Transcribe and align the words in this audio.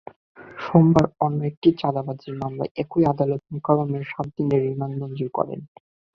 সোমবার 0.57 1.05
অন্য 1.19 1.39
একটি 1.45 1.69
চাঁদাবাজির 1.79 2.35
মামলায় 2.41 2.73
একই 2.75 3.03
আদালত 3.05 3.41
মোকাররমের 3.53 4.03
সাত 4.03 4.27
দিনের 4.37 4.61
রিমান্ড 4.67 4.95
মঞ্জুর 5.01 5.29
করেন। 5.33 5.59